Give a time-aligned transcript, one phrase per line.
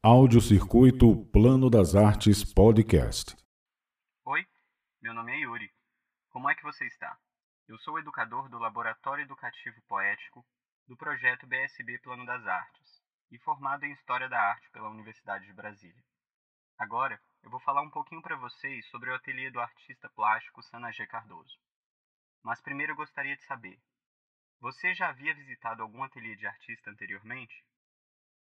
[0.00, 3.36] Audiocircuito Plano das Artes Podcast.
[4.24, 4.46] Oi,
[5.02, 5.68] meu nome é Yuri.
[6.30, 7.18] Como é que você está?
[7.66, 10.46] Eu sou educador do Laboratório Educativo Poético
[10.86, 15.52] do projeto BSB Plano das Artes e formado em História da Arte pela Universidade de
[15.52, 16.04] Brasília.
[16.78, 21.08] Agora, eu vou falar um pouquinho para vocês sobre o ateliê do artista plástico Sanagê
[21.08, 21.58] Cardoso.
[22.44, 23.76] Mas primeiro eu gostaria de saber:
[24.60, 27.64] você já havia visitado algum ateliê de artista anteriormente?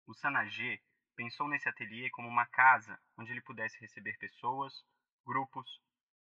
[0.06, 0.78] O Sanagê
[1.18, 4.72] pensou nesse ateliê como uma casa onde ele pudesse receber pessoas,
[5.26, 5.68] grupos,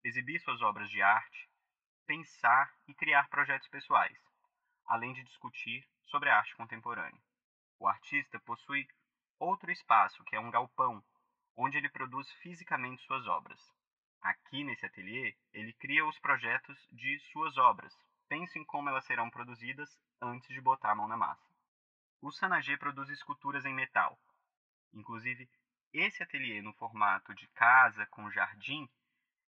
[0.05, 1.49] exibir suas obras de arte,
[2.07, 4.19] pensar e criar projetos pessoais,
[4.87, 7.19] além de discutir sobre a arte contemporânea.
[7.79, 8.87] O artista possui
[9.39, 11.02] outro espaço, que é um galpão,
[11.57, 13.59] onde ele produz fisicamente suas obras.
[14.21, 17.97] Aqui nesse ateliê, ele cria os projetos de suas obras.
[18.29, 19.88] Pense em como elas serão produzidas
[20.21, 21.51] antes de botar a mão na massa.
[22.21, 24.19] O Sanagê produz esculturas em metal,
[24.92, 25.48] Inclusive,
[25.92, 28.88] esse ateliê no formato de casa com jardim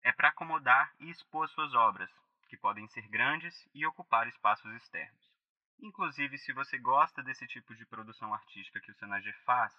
[0.03, 2.11] é para acomodar e expor suas obras,
[2.49, 5.33] que podem ser grandes e ocupar espaços externos.
[5.79, 9.73] Inclusive, se você gosta desse tipo de produção artística que o Senagê faz,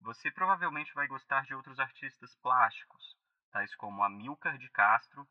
[0.00, 3.16] você provavelmente vai gostar de outros artistas plásticos,
[3.50, 5.26] tais como Amilcar de Castro,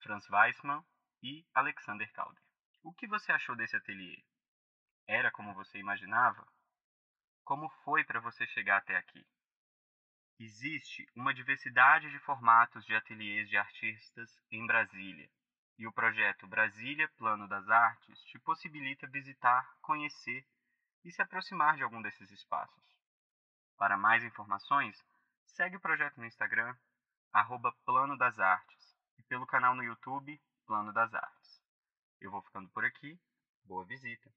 [0.00, 0.84] Franz Weissmann
[1.22, 2.42] e Alexander Calder.
[2.82, 4.22] O que você achou desse ateliê?
[5.06, 6.46] Era como você imaginava?
[7.48, 9.26] Como foi para você chegar até aqui?
[10.38, 15.30] Existe uma diversidade de formatos de ateliês de artistas em Brasília,
[15.78, 20.46] e o projeto Brasília Plano das Artes te possibilita visitar, conhecer
[21.02, 22.84] e se aproximar de algum desses espaços.
[23.78, 25.02] Para mais informações,
[25.46, 26.76] segue o projeto no Instagram,
[27.32, 31.62] arroba Plano das Artes, e pelo canal no YouTube Plano das Artes.
[32.20, 33.18] Eu vou ficando por aqui.
[33.64, 34.30] Boa visita!